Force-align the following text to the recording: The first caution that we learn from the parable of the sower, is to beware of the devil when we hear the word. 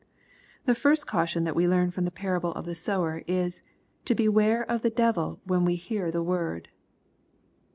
The 0.65 0.73
first 0.73 1.05
caution 1.05 1.43
that 1.43 1.55
we 1.55 1.67
learn 1.67 1.91
from 1.91 2.05
the 2.05 2.09
parable 2.11 2.51
of 2.53 2.65
the 2.65 2.73
sower, 2.73 3.21
is 3.27 3.61
to 4.05 4.15
beware 4.15 4.63
of 4.63 4.81
the 4.81 4.89
devil 4.89 5.39
when 5.43 5.63
we 5.63 5.75
hear 5.75 6.09
the 6.09 6.23
word. 6.23 6.69